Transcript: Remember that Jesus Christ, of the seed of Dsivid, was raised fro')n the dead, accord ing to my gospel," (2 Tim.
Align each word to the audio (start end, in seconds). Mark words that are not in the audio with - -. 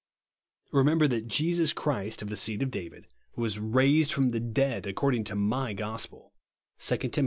Remember 0.73 1.07
that 1.07 1.27
Jesus 1.27 1.73
Christ, 1.73 2.23
of 2.23 2.29
the 2.29 2.35
seed 2.35 2.63
of 2.63 2.71
Dsivid, 2.71 3.05
was 3.35 3.59
raised 3.59 4.13
fro')n 4.13 4.29
the 4.31 4.39
dead, 4.39 4.87
accord 4.87 5.13
ing 5.13 5.23
to 5.25 5.35
my 5.35 5.73
gospel," 5.73 6.33
(2 6.79 6.97
Tim. 6.97 7.11